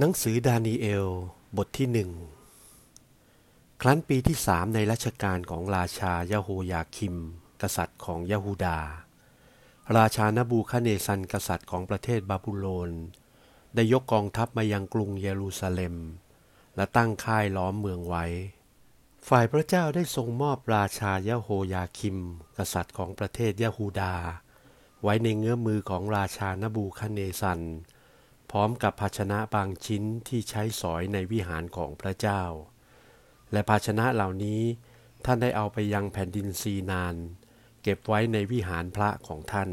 [0.00, 1.08] หนังสือดานีเอล
[1.56, 2.10] บทที่หนึ่ง
[3.82, 7.16] ครั้นปีที่สามในรัชกาลของราชายาโฮยาคิม
[7.62, 8.78] กษัตริย์ของยะฮูดา
[9.96, 12.90] ราชานบูคาเนซันกษัตริย์ของประเทศบาบิโลน
[13.74, 15.96] ได้ยกกองทัพมายังกรุงเยรูซาเล็ม
[16.76, 18.24] และตั้งค่ายล้อมเมืองไว้
[19.28, 22.18] ฝ่ายพระเจ้าได้ทรงมอบราชายาโฮยาคิม
[22.58, 24.14] กษัตริย์ของประเทศยะฮูดา
[25.02, 27.62] ไว้ในเงื้อมือของราชานบูคาเนซัน
[28.50, 32.42] พร้อมกับภาชนะบางชิ้นที่ใช้สอยในวิหารของพระเจ้า
[33.52, 34.62] และภาชนะเหล่านี้
[35.24, 37.14] ท่านได้เอาไปยังแผ่นดินซีนาน
[37.82, 39.70] เก็บไว้ในวิหารพระของท่าน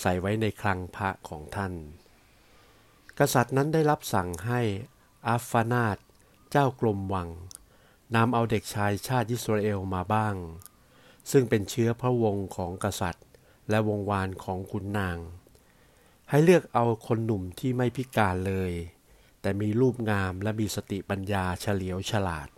[0.00, 1.72] ใส่ไว้ในคลังพระของท่าน
[3.18, 4.60] กษัตริย์นั้นได้รับสั่งให้
[5.28, 5.98] อัฟฟานาต
[6.50, 7.28] เจ้ากรมวัง
[8.16, 10.34] นำเอาเด็กชายชาติอิสราเอลมาบ้าง
[11.30, 13.26] ซึ่งเป็นเชื้อพระวงศ์ของกษัตริย์
[13.70, 15.18] และวงวานของขุนนาง
[16.30, 18.72] ให้เลือกเอาคนหนุ่มที่ไม่พิการเลย
[19.40, 22.48] แต่มีรูปงามและมีสติปัญญาเฉลียวฉลาด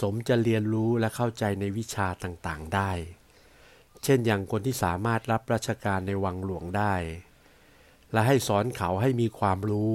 [0.00, 2.90] สมจะเรียนรู้และเข้าใจในวิชาต่างๆได้
[4.02, 6.94] เช่นอย่างคนที่สามารถรับราชการในวังหลวงได้
[8.12, 9.94] และให้สอนเขาให้มีความรู้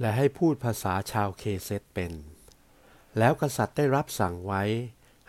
[0.00, 2.12] และให้พูดภาษาชาวเคเซตเป็น
[3.18, 4.62] แล้วกษัตริย์ได้รับสั่งไว้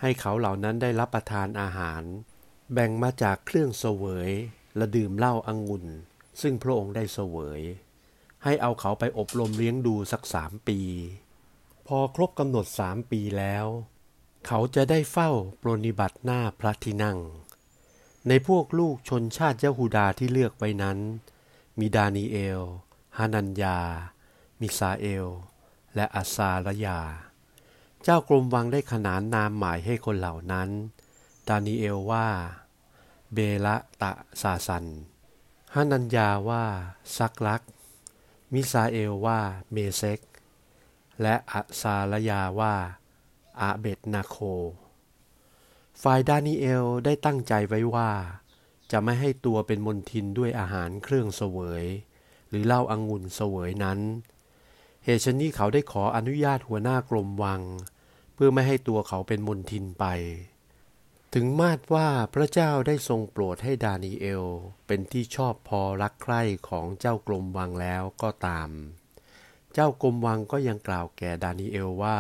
[0.02, 2.04] ให้เขาเหล่านั้นได้รับประทานอาหาร
[2.74, 4.32] แบ่งมาจากเครื่องเสวย
[4.78, 5.86] และดื่มเหล้าอางุ่น
[6.42, 7.62] ซึ่งพระองค์ได้เสวย
[8.44, 10.80] ให้เอาเขาไปอบรมเลี้ยงดูสักสามปี
[11.88, 13.66] พอครบกำหนดสามปีแล้ว
[14.48, 15.30] เขาจะได้เฝ้า
[15.62, 17.18] ปรนิบัติหน้าพระที่นั่ง
[18.28, 20.98] ในพวกลูกชนชาติเจ้าฮูดาที่เลือกไว้นั้น
[21.80, 22.62] มีดานีเอล
[23.18, 23.80] ฮานัญญา
[24.62, 25.28] มิซาเอล
[25.96, 27.00] และอาซาลยา
[28.04, 30.70] เจ้ากรมวังได้ขนานนามหมายให้คนเหล่านั้น
[31.48, 32.28] ดานีเอลว่า
[33.34, 34.86] เบลเทชัสซาร์
[35.80, 36.66] ฮานัญญาว่า
[37.18, 37.62] ชัดรัก
[38.54, 39.40] มิซาเอลว่า
[39.72, 40.20] เมชาค
[41.22, 42.76] และอัซาลยาว่า
[43.62, 44.38] อาเบดเนโก
[46.02, 48.12] ฝ่ายดานิเอลได้ตั้งใจไว้ว่า
[48.92, 51.86] จะไม่ให้ตัวเป็นมนทินด้วยอาหารเครื่องเสวย
[52.50, 54.00] หรือเหล้าอางุ่นเสวยนั้น
[55.04, 57.62] เหตุชนี้เขาได้ขออนุญาตหัวหน้ากรมวัง
[58.34, 60.06] เพื่อไม่ให้ตัวเขาเป็นมนทินไป
[61.40, 64.46] ถึงมาดว่าพระเจ้าได้ทรงโปรดให้ดานีเอล
[64.88, 68.70] เป็นที่ชอบพอรักใคร่ของเจ้ากรมวังแล้วก็ตาม
[69.74, 72.20] เจ้ากรมวังก็ยังกล่าวแก่ดานีเอลว่า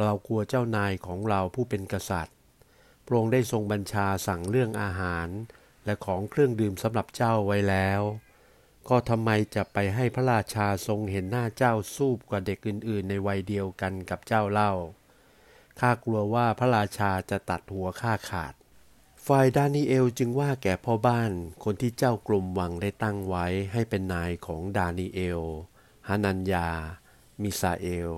[0.00, 2.36] เรากลัวเจ้านายของเราผู้เป็นกษัตริย์
[3.06, 5.28] พระองค์ได้ทรงบัญชาสั่งเรื่องอาหาร
[5.84, 8.00] และของเครื่องดื่มสำหรับเจ้าไว้แล้ว
[8.88, 14.72] ก็ทำไมจะไปให้พระราชาทรงเห็นหน้าเจ้าสู้กว่าเด็กอื่น ๆ ในวัยเดียวกันกับเจ้าเล่า
[15.80, 18.54] ข้ากลัวว่าพระราชาจะตัดหัวข้าขาด
[19.26, 21.32] ฝ่ายดานิเอลจึงว่าแก่พ่อบ้าน
[21.64, 25.42] คนที่เจ้ากรมวังได้ตั้งไว้ให้เป็นนายของดานิเอล
[26.08, 26.68] ฮานัญญา
[27.42, 28.12] มิซาเอล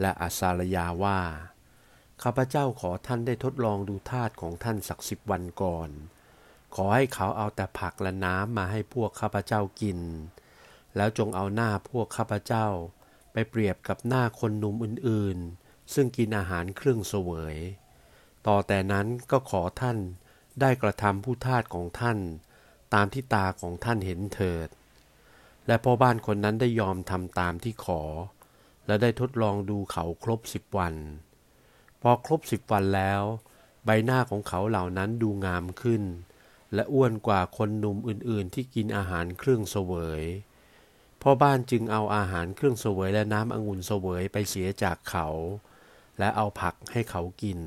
[0.00, 1.20] และอาซาลยาว่า
[2.22, 5.90] ข้าพเจ้าขอท่านได้ทดลองดูทาตของท่านสักสิบวันก่อน
[6.74, 10.00] ขอให้เขาเอาแต่ผักและน้ำมาให้พวกข้าพเจ้ากิน
[10.96, 12.66] แล้วจงเอาหน้าพวกข้าพเจ้า
[13.32, 17.56] ไปเปรียบกับหน้าคนหนุ่มอื่นๆ ซึ่งกินอาหารเครื่องเสวย
[18.46, 19.98] ต่อแต่นั้นก็ขอท่าน
[20.60, 22.18] ได้กระทำผู้ทาสของท่าน
[22.94, 24.68] ตามที่ตาของท่านเห็นเถิด
[25.66, 28.02] และพ่อบ้านคนนั้นได้ยอมทำตามที่ขอ
[28.86, 30.94] และได้ทดลองดูเขาครบสิบวัน
[32.02, 33.22] พอครบสิบวันแล้ว
[33.84, 36.02] ใบหน้าของเขาเหล่านั้นดูงามขึ้น
[36.74, 40.22] และอ้วนกว่าคนหนุ่มอื่นๆ ที่กินอาหารเครื่องเสวย
[41.22, 45.28] พ่อบ้านจึงเอาอาหารเครื่องเสวยและน้ำองุ่นเสวยไปเสียจากเขา
[46.18, 47.60] และเอาผักให้เขากิน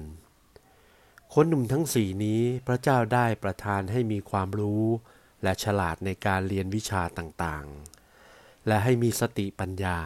[1.34, 4.84] คนหนุ่มทั้งสี่นี้พระเจ้าได้ประทานให้มีความรู้
[5.44, 10.00] และฉลาดในการเรียนวิชาต่างๆ และให้มีสติปัญญา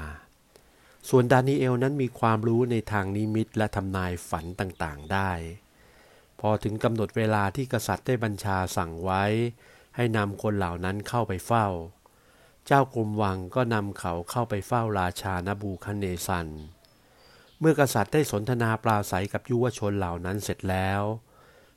[1.09, 5.31] ส่วนดานิเอลนั้นมีความรู้ในทางนิมิตและทำนายฝันต่างๆได้
[6.39, 9.23] พอถึงกำหนดเวลาที่กษัตริย์ได้บัญชาสั่งไว้
[9.95, 11.67] ให้นำคนเหล่านั้นเข้าไปเฝ้า
[12.67, 16.47] เจ้ากรมวังก็นำเขาเข้าไปเฝ้าราชานบูคันเนซัน
[17.63, 21.01] เมื่อกษัตริย์ได้สนทนาปราศัยกับยุวชนเหล่านั้นเสร็จแล้ว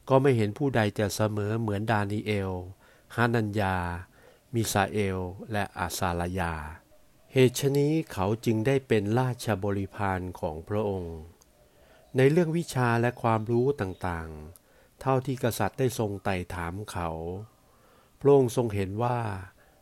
[0.09, 2.53] ก็ไม่เห็นผู้ใดจะเสมอเหมือนดานีเอล
[3.17, 3.77] ฮานัญญา
[4.55, 5.19] มิซาเอล
[5.53, 6.55] และอาซาลยา
[7.33, 11.17] เหตุชนี้เขาจึงได้เป็นราชบริพารของพระองค์
[12.17, 17.11] ในเรื่องวิชาและความรู้ต่างๆ เท่าที่กษัตริย์ได้ทรงไต่ถามเขา
[18.21, 19.19] พระองค์ทรงเห็นว่า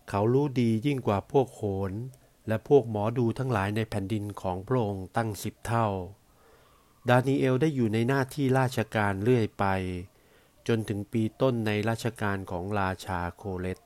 [0.08, 1.92] เขารู้ดียิ่งกว่าพวกโขน
[2.48, 5.86] และพวกหมอดูทั้งหลายในแผ่นดินของพระองค์ตั้งสิบเท่า
[7.08, 9.64] ดานีเอลได้อยู่ในหน้าที่ราชการเรื่อยไป
[10.68, 13.78] จนถึงปีต้นในราชการของราชาโคเลต